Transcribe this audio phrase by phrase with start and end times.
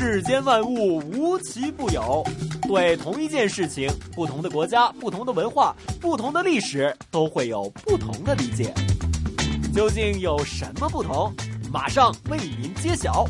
[0.00, 2.24] 世间万物无奇不有，
[2.68, 8.72] 对同一件事情，不同的国家、不同的文化、不同的历史，都会有不同的理解。
[9.74, 11.34] 究竟有什么不同？
[11.72, 13.26] 马上为您揭晓。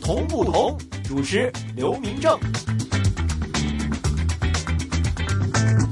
[0.00, 0.78] 同不同？
[1.02, 2.38] 主持刘明正。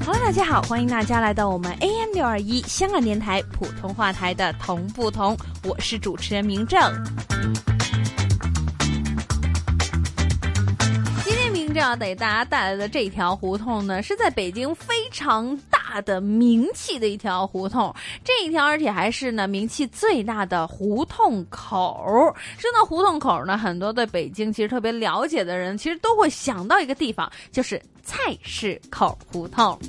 [0.05, 5.35] 好了大家好，欢迎大家来到我们 AM 六二一香港电台普通话台的《同不同》，
[5.65, 6.79] 我是主持人明正。
[11.73, 17.93] 这样给大家带来的这条胡同呢，是在北京非常大的名气的一条胡同，
[18.23, 22.33] 这一条而且还是呢名气最大的胡同口。
[22.57, 27.81] 说到胡同口呢，很多对北京其实特别了解的人，其实都会想到一个地方，就是。
[28.05, 29.79] 菜市口胡同。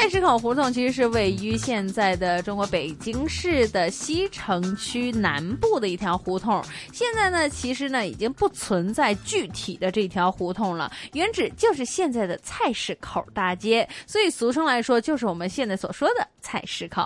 [0.00, 6.64] 菜市口胡同其实是位于现在的中国北京市的西城区南部的一条胡同。
[6.92, 17.02] 现在呢，其实呢已经不存在具体的这条胡同了，原址就是现在的菜市口大街，所以俗称来说就是我们现在所说的菜市口。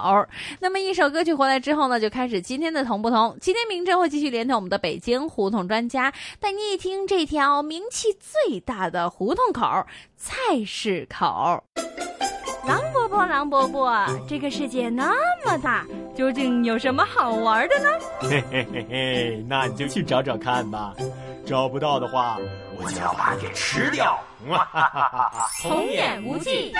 [0.60, 3.34] 那么一首歌曲回来之后呢，就开始今天的同不同。
[3.40, 11.64] 今天明哲会继续连同我们的北京胡同专家，带你一听这条名气最大的胡同口——菜市口。
[13.26, 15.12] 狼伯伯，狼伯伯，这个世界那
[15.44, 15.84] 么大，
[16.16, 17.88] 究竟有什么好玩的呢？
[18.20, 20.94] 嘿嘿嘿嘿，那你就去找找看吧。
[21.44, 22.38] 找不到的话，
[22.76, 24.18] 我就要把你给吃掉。
[24.48, 26.72] 哈哈哈哈童言无忌。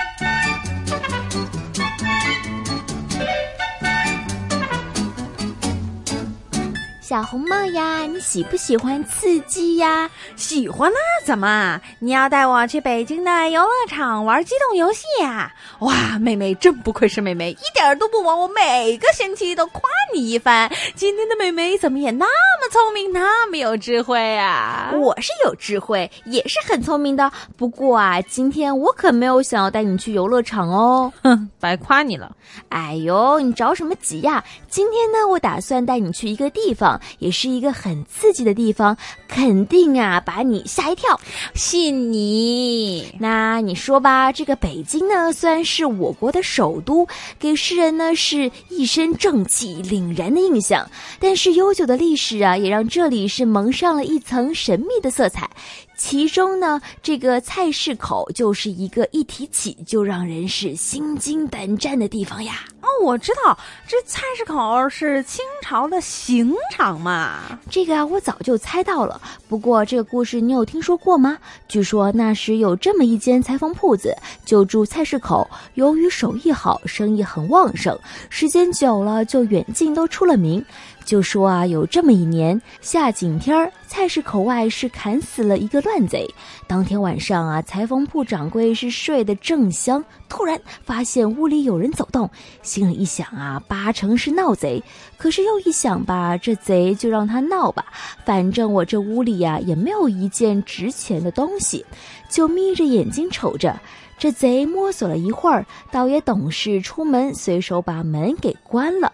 [7.03, 10.09] 小红帽呀，你喜不喜欢刺激呀？
[10.37, 11.81] 喜欢啊，怎么？
[11.99, 15.53] 你要带我去北京的游乐场玩机动游戏呀？
[15.79, 19.81] 哇，妹妹真不愧是妹妹，一点都不枉我每个星期都夸
[20.15, 20.71] 你一番。
[20.95, 24.89] 今天的妹妹怎么也那么聪明，那么有智慧啊？
[24.93, 27.29] 我是有智慧，也是很聪明的。
[27.57, 31.11] 不过啊，今天我可没有想要带你去游乐场哦。
[31.21, 32.33] 哼，白夸你了。
[32.69, 34.41] 哎呦，你着什么急呀？
[34.69, 36.92] 今天呢，我打算带你去一个地方。
[37.19, 41.19] 也是一个很刺激的地方，肯定啊把你吓一跳，
[41.53, 43.13] 信你。
[43.19, 47.07] 那你说吧，这个北京呢，虽然是我国的首都，
[47.39, 50.89] 给世人呢是一身正气凛然的印象，
[51.19, 55.49] 但是悠久的历史啊，也让这里是蒙上了一层神秘的色彩。
[55.95, 62.61] 其中呢，这个菜市口就是一个一提起就让人是心惊胆战的地方呀。
[62.81, 67.57] 哦，我知道，这菜市口是清朝的刑场嘛。
[67.69, 69.21] 这个啊，我早就猜到了。
[69.47, 71.37] 不过这个故事你有听说过吗？
[71.69, 75.49] 据说那时有这么一间裁缝铺子，就住菜市口。
[75.75, 77.97] 由于手艺好，生意很旺盛，
[78.29, 80.63] 时间久了就远近都出了名。
[81.05, 86.27] 就说啊，有这么一年下井天儿，菜市口外是砍死了一个乱贼。
[86.67, 92.29] 当天晚上啊，裁缝铺掌柜是睡得正香，突然发现屋里有人走动，
[92.61, 94.81] 心里一想啊，八成是闹贼。
[95.17, 97.85] 可是又一想吧，这贼就让他闹吧，
[98.25, 101.85] 反正我这屋里呀也没有一件值钱的东西，
[102.29, 103.79] 就眯着眼睛瞅着。
[104.17, 109.11] 这贼摸索了一会儿，倒也懂事，出门随手把门给关了。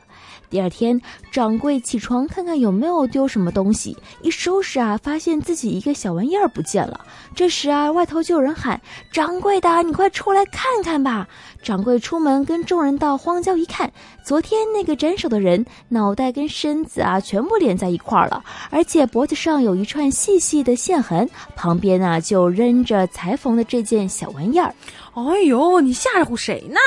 [0.50, 1.00] 第二天，
[1.32, 7.06] 掌柜起床看看有没有丢什么东西，一收拾啊，发现自己一个小玩意儿不见了。
[7.36, 8.82] 这时啊，外头就有人喊
[9.14, 11.28] ：“掌柜的，你快出来看看吧！”
[11.62, 13.92] 掌柜出门跟众人到荒郊一看，
[14.24, 24.74] 昨天那个斩首的人脑袋跟身子啊全部连在一块儿了，而且脖子上有一串细细的线痕，旁边啊就扔着裁缝的这件小玩意儿。
[25.16, 26.80] 哎呦，你吓唬谁呢？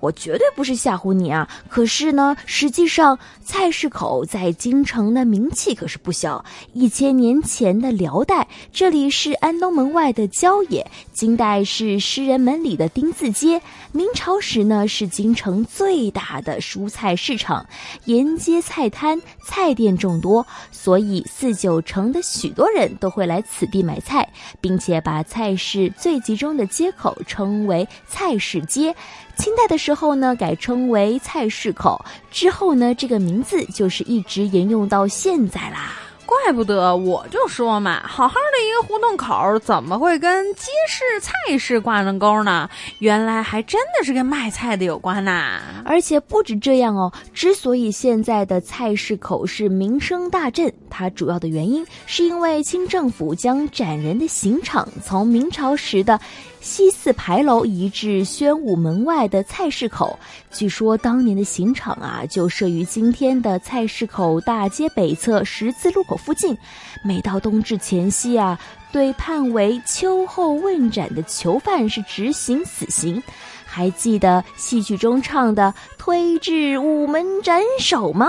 [0.00, 1.46] 我绝对不是吓唬你啊！
[1.68, 6.42] 可是呢，实际上菜市口在京城的名气可是不小。
[6.72, 10.82] 一千年前的辽代，这里是安东门外的郊野；
[11.12, 13.60] 金代是诗人门里的丁字街；
[13.92, 17.64] 明朝时呢，是京城最大的蔬菜市场，
[18.06, 24.26] 沿街菜摊、菜店众多，所以四九城的许多人都会来此地买菜，
[24.62, 27.65] 并且把菜市最集中的街口称。
[27.66, 28.94] 为菜市街，
[29.36, 35.92] 清代的时候呢改称为菜市口，之后呢这个名字就是一直沿用到现在啦。
[36.24, 42.68] 怪不得我就说嘛，好好的一个胡同口，怎么会跟街市、菜市挂上钩呢？
[42.98, 45.60] 原来还真的是跟卖菜的有关呐！
[45.84, 56.18] 而且不止这样哦，之所以现在的菜市口是名声大振，它主要的原因是因为清政府将斩人的刑场从明朝时的。
[56.66, 60.18] 西四牌楼移至宣武门外的菜市口。
[60.50, 66.58] 据说当年的刑场啊，就设于今天的菜市口大街北侧十字路口附近。
[67.04, 68.58] 每到冬至前夕啊，
[68.90, 73.22] 对判为秋后问斩的囚犯是执行死刑。
[73.64, 78.28] 还记得戏剧中唱的“推至午门斩首”吗？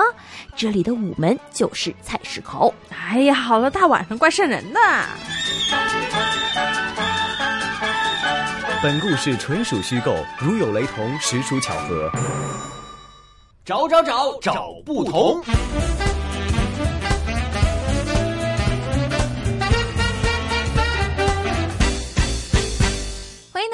[0.56, 2.72] 这里的午门就是菜市口。
[2.92, 4.80] 哎呀，好了，大晚上怪瘆人的。
[8.84, 12.12] 本故事纯属虚构，如有雷同，实属巧合。
[13.66, 15.42] 找找找找不同。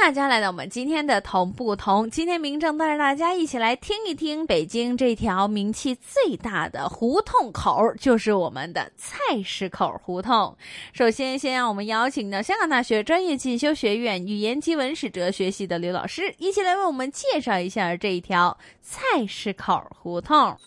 [0.03, 10.57] 大家来到我们今天的同不同，今天明正带着大家一起来听一听北京这条名气最大的胡同口，就是我们的菜市口胡同。
[10.91, 20.57] 首先，先让我们邀请到香港大学专业进修学院语言及文史哲学系的刘老师，一起来为我们介绍一下这一条菜市口胡同。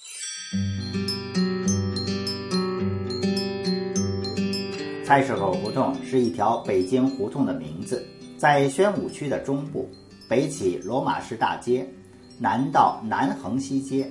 [5.04, 8.02] 菜市口胡同是一条北京胡同的名字。
[8.38, 9.88] 在宣武区的中部，
[10.28, 11.88] 北起罗马市大街，
[12.38, 14.10] 南到南横西街，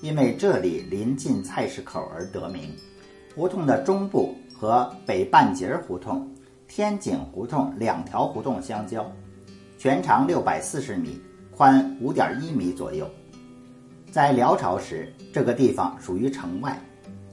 [0.00, 2.62] 因为这里临近菜市口而得名。
[3.32, 6.28] 胡同的中部和北半截胡同、
[6.66, 9.08] 天井胡同两条胡同相交，
[9.78, 11.20] 全长六百四十米，
[11.56, 13.08] 宽五点一米左右。
[14.10, 16.72] 在辽朝时，这个地方属于城外；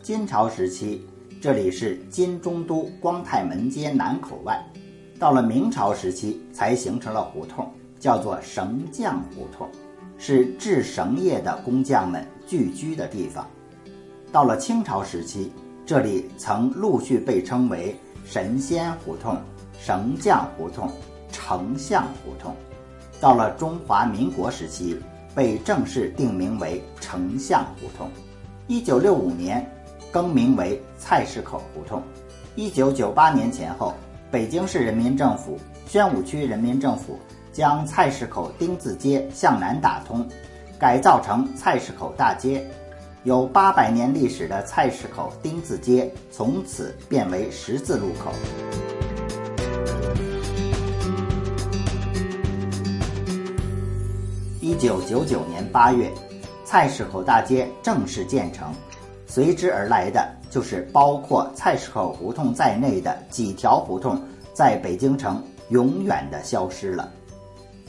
[0.03, 1.03] 金朝时期，
[1.41, 4.63] 这里是金中都光泰门街南口外。
[5.19, 7.67] 到了明朝时期，才形成了胡同，
[7.99, 9.67] 叫做绳匠胡同，
[10.19, 13.43] 是制绳业的工匠们聚居的地方。
[14.31, 15.51] 到了清朝时期，
[15.87, 19.35] 这里曾陆续被称为神仙胡同、
[19.79, 20.87] 绳匠胡同、
[21.31, 22.55] 丞相胡同。
[23.19, 24.99] 到了中华民国时期，
[25.33, 28.07] 被正式定名为丞相胡同。
[28.67, 29.67] 一九六五年，
[30.11, 32.03] 更名为菜市口胡同。
[32.53, 33.95] 一九九八年前后。
[34.29, 35.57] 北京市人民政府、
[35.87, 37.17] 宣武区人民政府
[37.53, 40.27] 将菜市口丁字街向南打通，
[40.77, 42.61] 改造成菜市口大街。
[43.23, 48.33] 有八百年历史的菜市口丁字街从此变为十字路口。
[54.59, 56.11] 一九九九年八月，
[56.65, 58.73] 菜市口大街正式建成，
[59.25, 60.29] 随之而来的。
[60.49, 64.21] 就是包括菜市口胡同在内的几条胡同，
[64.53, 67.11] 在北京城永远的消失了。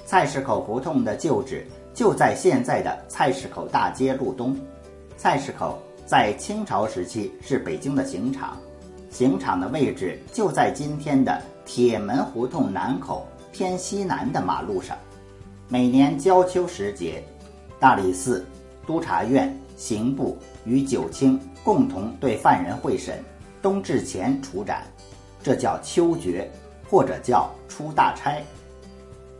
[0.05, 4.57] 菜市口胡同的旧址就在现在的菜市口大街路东。
[5.17, 8.57] 菜市口在清朝时期是北京的刑场，
[9.11, 14.97] 刑场的位置就在今天的铁门胡同南口偏西南的马路上。
[15.69, 17.23] 每年交秋时节，
[17.79, 18.45] 大理寺、
[18.87, 21.39] 督察院、刑部与九卿。
[21.65, 23.23] 共同对犯人会审，
[23.61, 24.83] 冬至前处斩，
[25.43, 26.51] 这叫秋决，
[26.89, 28.43] 或者叫出大差。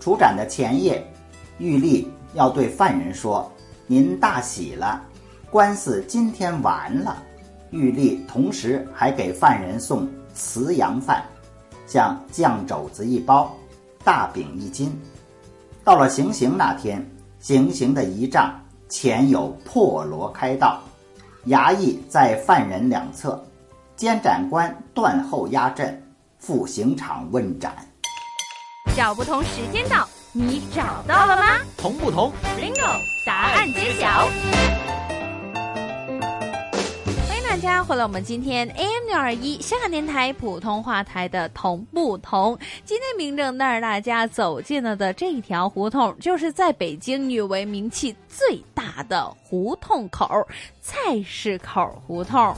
[0.01, 1.05] 处斩的前夜，
[1.59, 3.51] 狱吏要对犯人说
[3.87, 5.03] ：“您大喜了，
[5.51, 7.23] 官司今天完了。”
[7.71, 11.23] 狱吏同时还给犯人送慈阳饭，
[11.87, 13.55] 像酱肘子一包，
[14.05, 14.91] 大饼一斤。
[15.85, 17.05] 到了行刑那天，
[17.41, 20.83] 行刑的仪仗前有破锣开道。
[21.49, 23.43] 衙役在犯人两侧，
[23.97, 26.03] 监斩官断后压阵，
[26.39, 27.75] 赴刑场问斩。
[28.95, 31.61] 找不同时间到，你找到了吗？
[31.79, 33.01] 同不同？Bingo！
[33.25, 34.29] 答案揭晓。
[37.61, 42.57] 家回来，我们今天 AM 六二一香港电台普通话台的同不同。
[42.85, 50.47] 今天明正带着大家走进了的这一条胡同，就是在北京誉为名气最大的胡同口。
[50.81, 52.55] 菜市口胡同。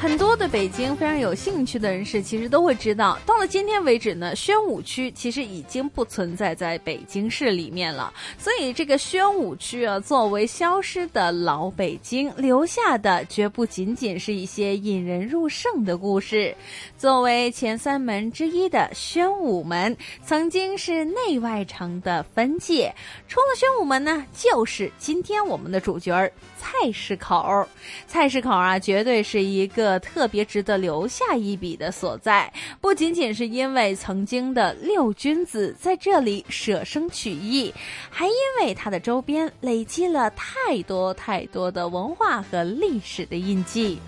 [0.00, 8.10] 很多对北京非常有兴趣的人士，其实都会知道，到了今天为止呢，宣武区其实已经不存在在北京市里面了。
[8.38, 16.56] 所以，这个宣武区啊，作为消失的老北京，留下的绝不仅仅是一些引人入胜的故事。
[16.96, 22.90] 作为前三门之一的宣武门，曾经是内外城的分界。
[23.28, 27.68] 出了宣武门呢，就是今天我们的主角儿——菜市口。
[28.06, 37.74] 菜市口啊，绝对是一个特别值得留下一笔的所在，不仅仅是因为曾经的六君子在这里舍生取义，
[38.08, 43.98] 还因为它的周边累积了太多太多的文化和历史的印记。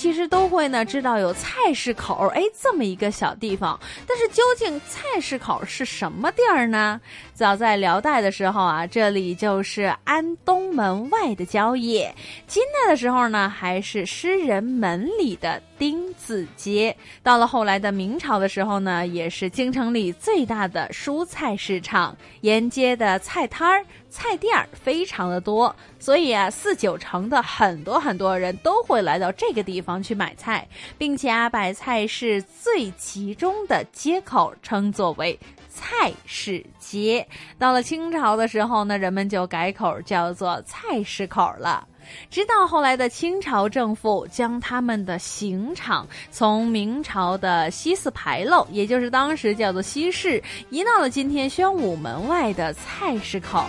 [0.00, 3.78] 其实都会呢知道有菜市口，哎，这么一个小地方。
[4.08, 6.98] 但是究竟菜市口是什么地儿呢？
[7.34, 12.10] 早在辽代的时候啊，这里就是安东门外的郊野；
[12.46, 16.96] 金代的时候呢，还是诗人门里的丁字街。
[17.22, 23.84] 到了后来的明朝的时候呢，也是京城里最大的蔬菜市场，沿街的菜摊儿。
[24.10, 30.66] 菜店儿非常的多，所以啊，四九城的很多很多人都会来到这个地方去买菜，
[30.98, 35.38] 并且啊，把菜是最集中的街口称作为
[35.68, 37.26] 菜市街。
[37.56, 41.86] 到了清朝的时候呢，人们就改口叫做菜市口了。
[42.30, 53.64] 直到后来的清朝政府将他们的刑场从明朝的西四牌楼，也就是当时叫做西市，移到了今天宣武门外的菜市口。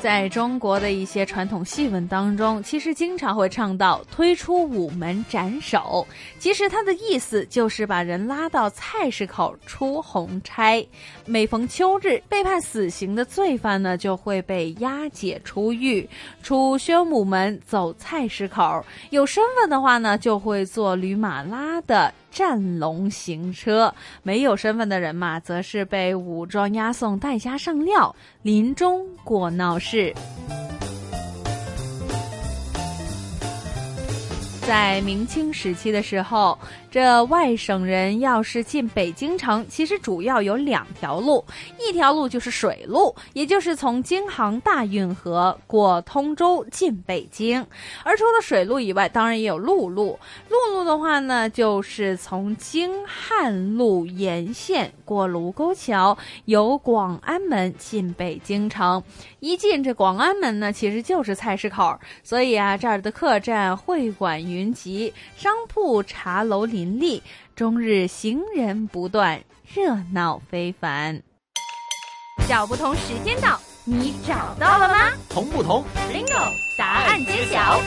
[0.00, 6.06] 在中国的一些传统戏文当中，其实经常会唱到推出午门斩首。
[6.38, 10.86] 其实它的意思就是把人拉到菜市口出红差。
[11.24, 16.08] 每逢秋日，被判死刑的罪犯呢，就会被押解出狱，
[16.44, 18.84] 出宣武门走菜市口。
[19.10, 22.14] 有身份的话呢，就会坐驴马拉的。
[22.30, 23.92] 战龙行车，
[24.22, 30.14] 没有身份的人嘛，则是被武装押送代家上料，临终过闹市。
[34.66, 36.58] 在明清时期的时候。
[36.90, 41.44] 这外省人要是进北京城，其实主要有两条路，
[41.78, 47.62] 一条路就是水路，也就是从京杭大运河过通州进北京；
[48.04, 50.18] 而除了水路以外，当然也有陆路。
[50.48, 56.16] 陆路的话呢，就是从京汉路沿线过卢沟桥，
[56.46, 59.02] 由广安门进北京城。
[59.40, 66.77] 一进这广安门呢，其实就是菜市口，所以啊，这儿的客栈、会馆云集，商铺、茶楼林。
[66.78, 67.24] 林立，
[67.56, 69.42] 终日行人不断，
[69.74, 71.20] 热闹非凡。
[72.46, 75.10] 小不同时间到，你找到了吗？
[75.28, 77.80] 同不同？Bingo，答案揭晓。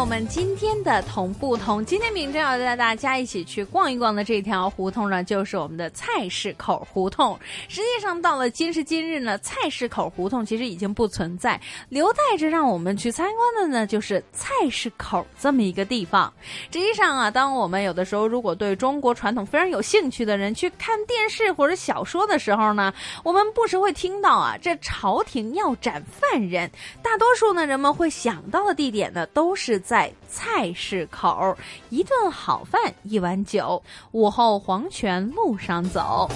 [0.00, 7.38] 我们今天的同不同，今天明正要带大家一起去逛一逛的这条胡同呢，就是我们的菜市口胡同。
[7.68, 16.32] 实际上，到了今时今日呢，菜市口胡同其实已经不存在，留待着让我们去参观的呢，就是菜市口这么一个地方。
[16.72, 22.90] 实际上啊，当我们有的时候如果对中国传统非常有兴趣的人去看电视或者小说的时候呢，
[23.22, 26.70] 我们不时会听到啊，这朝廷要斩犯人，
[27.02, 29.78] 大多数呢人们会想到的地点呢，都是。
[29.90, 31.56] 在菜市口，
[31.88, 33.82] 一顿好饭，一碗酒，
[34.12, 36.30] 午后黄泉路上走。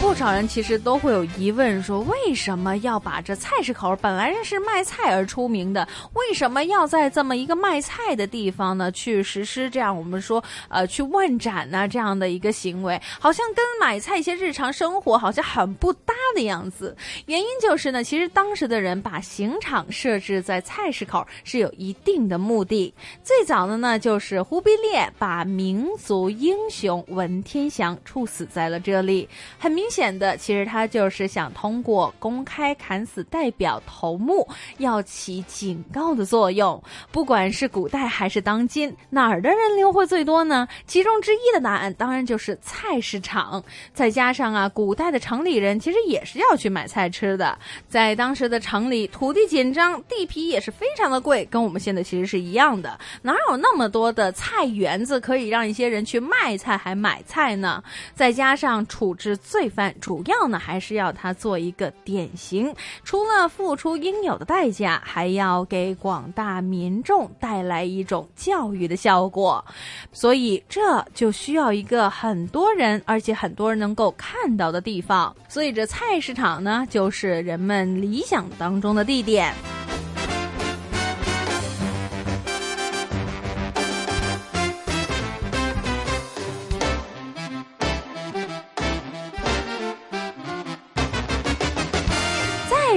[0.00, 16.96] 不少人其实都会有疑问，说为什么要把这菜市口本来是卖菜而出名的，为什么要在这么一个卖菜的地方呢去实施这样我们说呃去问斩呢这样的一个行为，好像跟买菜一些日常生活好像很不搭的样子。
[17.26, 22.92] 原因就是呢，其实当时的人把刑场设置在菜市口是有一定的目的。
[23.22, 29.28] 最早的呢，就是忽必烈把民族英雄文天祥处死在了这里，
[29.58, 29.89] 很明。
[29.90, 34.46] 显的，其实他就是想通过公开砍死代表头目，
[34.78, 36.80] 要起警告的作用。
[37.10, 40.68] 不管是古代还是当今，哪儿的人流会最多呢？
[40.86, 43.62] 其中之一的答案当然就是菜市场。
[43.92, 47.58] 再加上啊，古代的城里人其实也是要去买菜吃的。
[47.88, 52.96] 在当时的城里，土地紧张，地皮也是非常的贵，跟我们现在其实是一样的。
[53.22, 57.82] 哪有那么多的菜园子可以让一些人去卖菜还买菜呢？
[58.14, 59.79] 再加上处置罪犯。
[59.80, 62.70] 但主要呢，还是要他做一个典型，
[63.02, 69.64] 除了付出应有的代价，还要给广大民众带来一种教育的效果，
[70.12, 75.34] 所以这就需要一个很多人，而且很多人能够看到的地方。
[75.48, 79.54] 所以这菜市场呢，就是人们理想当中的地点。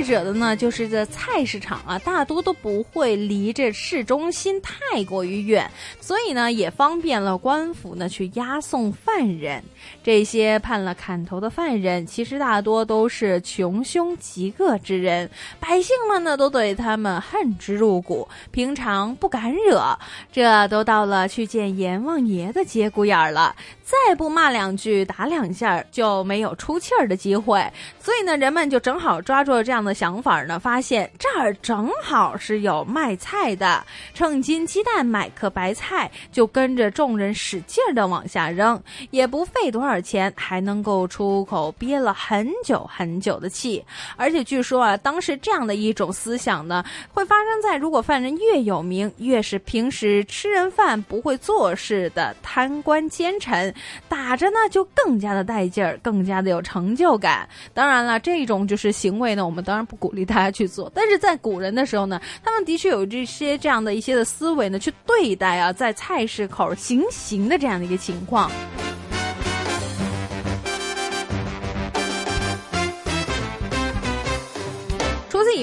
[0.03, 5.69] 者的呢，就是这菜市场啊，大多都不会离这市中心太过于远，
[5.99, 9.63] 所以呢，也方便了官府呢去押送犯人。
[10.03, 19.97] 这些判了砍头的犯人，其实大多都是穷凶极恶之人，百姓们呢都对他们恨之入骨，平常不敢惹，
[20.31, 27.65] 这都到了去见阎王爷的节骨眼儿了，再不骂两句、打两下，就没有出气儿的机会。
[27.99, 43.83] 所以呢，人们就正好抓住了这样的想法呢，发现这儿正好是有卖菜的，称斤鸡蛋买颗白菜，就跟着众人使劲儿的往下扔，也不费多少钱，还能够出口憋了很久很久的气。
[44.15, 53.73] 而且据说啊，当时这样的一种思想呢，会发生在如果犯人越有名，越是平时吃人饭不会做事的贪官奸臣，
[54.07, 57.49] 打着呢就更加的带劲儿，更加的有成就感。
[57.73, 60.91] 当然了，这种就是行为呢，我们当然不鼓励大家去做。
[60.93, 68.51] 但是在古人的时候呢，他们的确有这些这样的一些的思维呢，去对待啊，在菜市口行刑的这样的一个情况。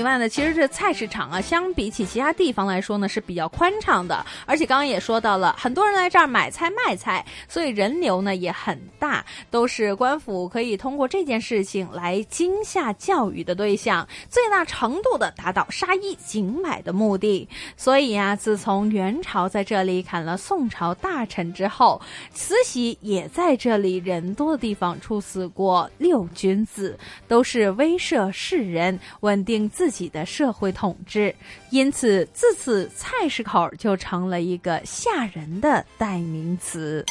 [0.00, 4.24] 以外呢，其实这菜市场啊，相比起其他地方来说呢，是比较宽敞的。
[4.46, 17.46] 而且刚刚也说到了，很多人来这儿买菜卖菜，所以人流呢也很大，都是官府可以通过这件事情来惊吓教育的对象，最大程度的达到杀一儆百的目的。
[17.76, 22.00] 所以啊，自从元朝在这里砍了宋朝大臣之后，
[22.32, 29.68] 慈禧也在这里人多的地方处死过六君子，都是威慑世人，稳定。
[29.68, 31.34] 自己的社会统治，
[31.70, 37.04] 因此自此菜市口就成了一个吓人的代名词。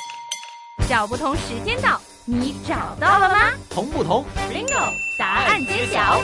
[0.88, 3.52] 找不同时间到，你找到了吗？
[3.70, 6.22] 同不同？Bingo，答案揭晓。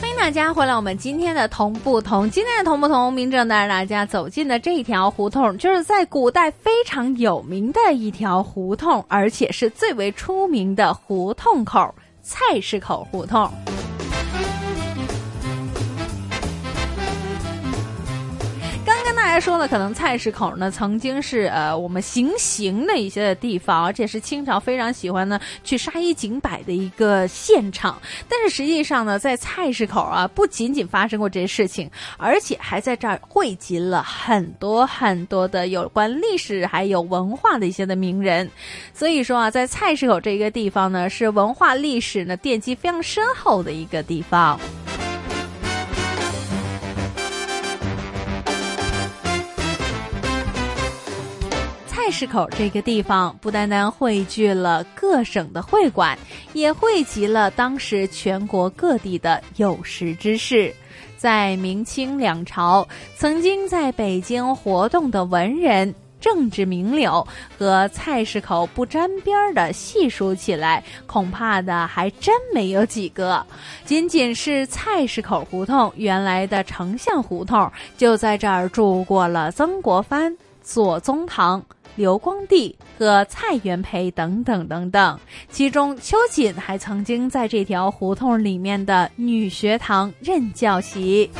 [0.00, 11.94] 欢迎大家回来，我们今天的同不同，今天的同不同，明正带着大家走进的这一条胡同，就是在古代非常有名的一条胡同，而且是最为出名的胡同口。
[12.32, 13.52] 菜市口胡同。
[19.40, 28.00] 说呢，可能菜市口呢曾经是呃我们行刑的一些的地方，而且是清朝非常喜欢呢去杀一儆百的一个现场。
[28.28, 38.50] 但是实际上呢，在菜市口啊，不仅仅发生过这些事情，而且还在这儿汇集了很多很多的有关历史还有文化的一些的名人。
[38.92, 44.60] 所以说啊，在菜市口这一个地方呢，是文化历史呢奠基非常深厚的一个地方。
[52.10, 56.18] 市口这个地方不单单汇聚了各省的会馆，
[56.52, 60.74] 也汇集了当时全国各地的有识之士。
[61.16, 67.26] 在明清两朝，曾经在北京活动的文人、政治名流
[67.58, 73.46] 和菜市口不沾边的，细数起来，恐怕的还真没有几个。
[73.84, 81.62] 仅仅是菜市口胡同原来的丞相胡同，就在这儿住过了曾国藩、左宗棠。
[81.96, 85.18] 刘光第和蔡元培等等等等，
[85.50, 91.30] 其中秋瑾还曾经在这条胡同里面的女学堂任教习。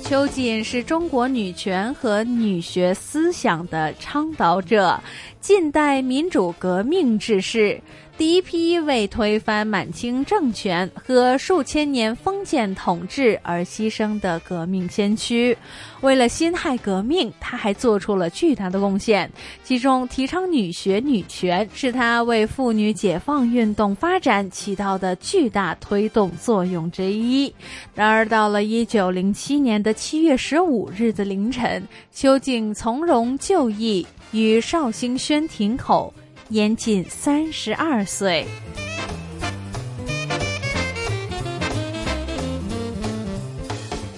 [0.00, 5.00] 秋瑾是中国女权和女学思想的倡导者，
[5.40, 7.80] 近代民主革命志士。
[8.18, 15.56] 第一批为推翻满清政权和数千年封建统治而牺牲的革命先驱，
[16.02, 19.28] 为了辛亥革命，他还做出了巨大的贡献。
[19.64, 27.52] 其中，提倡女学女权是他为妇女解放运动发展起到的巨大推动作用之一。
[27.94, 36.12] 然而，到了一九零七年的七月十五日的凌晨，秋瑾从容就义于绍兴宣亭口。
[36.52, 38.46] 年仅三十二岁。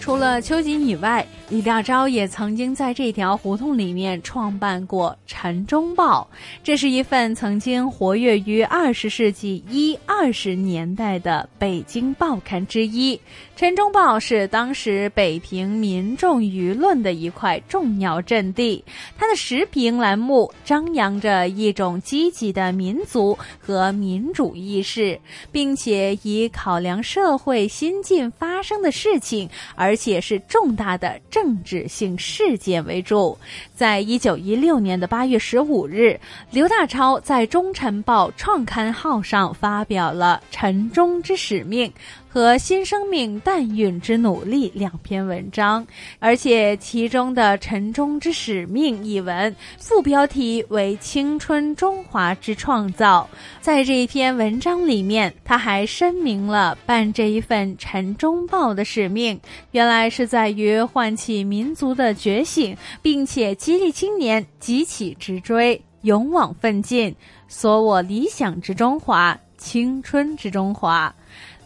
[0.01, 6.27] 除了秋瑾以外，李大钊也曾经在这条胡同里面创办过《晨钟报》，
[6.63, 13.15] 这是一份曾经活跃于二十世纪一二十年代的北京报刊之一。
[13.57, 18.83] 《晨钟报》是当时北平民众舆论的一块重要阵地，
[19.19, 25.21] 它的时评栏目张扬着一种积极的民族和民主意识，
[25.53, 31.21] 并且以考量社会新近发生的事情，而且是重大的。
[31.35, 33.37] 政治性事件为主。
[33.75, 36.17] 在一九一六年的八月十五日，
[36.53, 41.91] 刘大超在《中晨报》创刊号上发表了《晨钟之使命》。
[42.35, 45.87] 和新生命诞孕之努力两篇文章，
[46.19, 53.29] 而且其中的“晨钟之使命”一文副标题为“青春中华之创造”。
[53.63, 67.15] 在这一篇文章里面，他还声明了办这一份《晨钟报》的使命，原来是在于唤起民族的觉醒，并且激励青年急起直追，勇往奋进，
[67.47, 71.15] 所我理想之中华，青春之中华。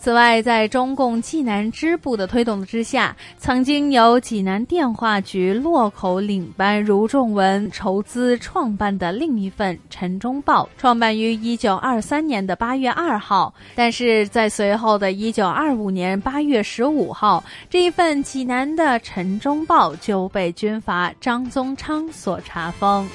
[0.01, 13.53] 此外，在中共济南支部的推动之下，曾经由济南电话局洛口领班卢仲文筹资创办的另一份《晨钟报》，创办于一九二三年的八月二号。
[13.75, 23.07] 但是在随后的一九二五年八月十五号，这一份济南的《晨钟报》就被军阀张宗昌所查封。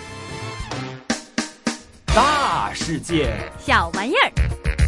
[2.08, 4.83] 大世界，小玩意儿。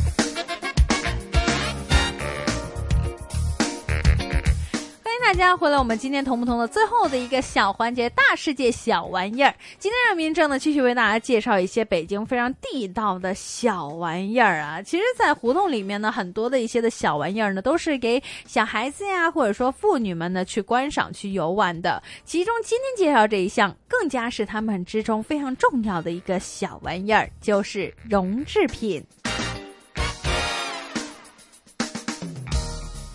[5.26, 9.52] 大家回来，我们今天同不同的最后的一个小环节——大世界小玩意儿。
[9.80, 14.84] 今天让明正呢继续为大家介绍一些北京非常地道的小玩意儿啊。
[14.84, 22.02] 其实，在胡同里面呢，很多的一些的小玩意儿呢，都是给小孩子呀，或者说妇女们呢去观赏、去游玩的。
[22.24, 29.04] 其中，今天介绍这一项，更加是他们之中非常重要的一个小玩意儿，就是绒制品。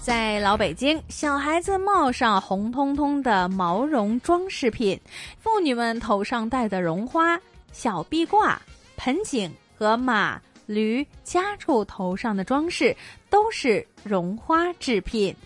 [0.03, 4.99] 在老北京，小孩子帽上红彤彤的毛绒装饰品，
[5.39, 7.39] 妇女们头上戴的绒花、
[7.71, 8.61] 小壁挂、
[8.97, 12.97] 盆景和马、驴、家畜头上的装饰，
[13.29, 15.37] 都是绒花制品。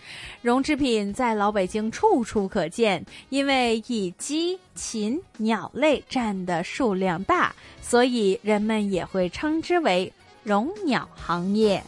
[0.41, 10.11] 绒制品在老北京处处可见，因为以鸡、禽、鸟类占的数量大，所以人们也会称之为
[10.45, 11.83] 绒鸟行业。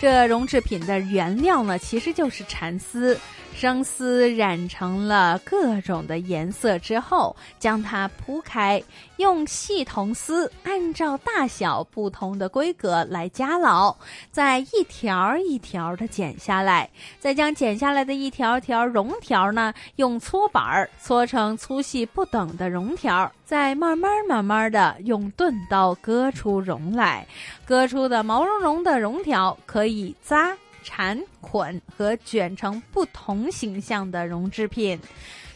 [0.00, 3.18] 这绒制品的原料呢，其实就是蚕丝。
[3.60, 8.82] 生丝染成了各种的颜色之后，将它铺开，
[9.18, 13.94] 用细铜丝按照大小不同的规格来夹牢，
[14.32, 27.26] 再一条一条的剪下来，再将剪下来的一条条绒条呢，用搓板儿搓成粗细不等的绒条，再慢慢慢慢的用钝刀割出绒来，
[27.66, 30.56] 割出的毛茸茸的绒条可以扎。
[30.82, 34.98] 缠捆和卷成不同形象的绒制品，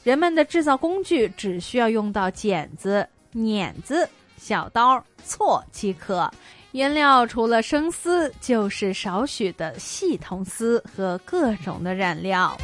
[0.03, 6.31] 人们的制造工具只需要用到剪子、碾子、小刀、锉即可。
[6.73, 12.57] 原料除了生丝，就是少许的细铜丝和各种的染料。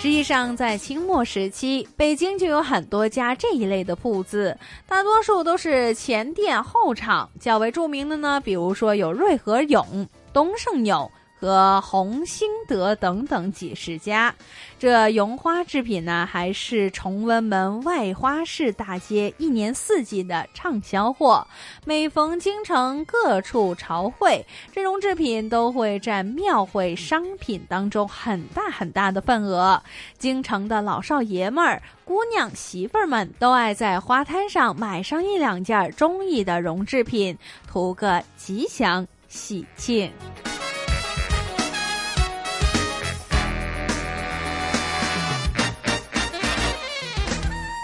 [0.00, 4.56] 实际上，在清末时期，北京就有很多家这一类的铺子，
[4.86, 7.28] 大多数都是前店后厂。
[7.40, 11.10] 较为著名的呢，比如说有瑞和永、东盛友。
[11.40, 14.34] 和红星德等等几十家，
[14.78, 21.46] 这绒花制品呢，还是崇文门外花市大街一年四季的畅销货。
[21.84, 29.80] 每逢京城各处朝会，这绒制品都会占庙会商品当中很大很大的份额。
[30.18, 40.10] 京城的老少爷们儿、姑娘媳妇儿们都爱在花摊上买上一两件中意的绒制品，图个吉祥喜庆。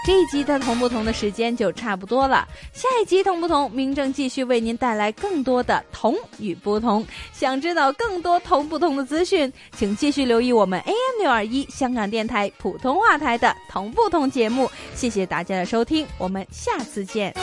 [0.05, 7.03] 这一集的同不同的时间就差不多了，下一集同不同，明正继续为您带来更多的同与不同。
[7.33, 14.69] 想知道更多同不同的资讯，请继续留意我们 AM 六二一香港电台普通话台的同不同节目。
[14.93, 17.33] 谢谢大家的收听，我们下次见。